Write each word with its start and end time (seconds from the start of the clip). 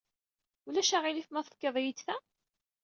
Ulac 0.67 0.91
aɣilif 0.97 1.29
ma 1.31 1.41
tefkiḍ-iyi-d 1.45 1.99
ta? 2.05 2.17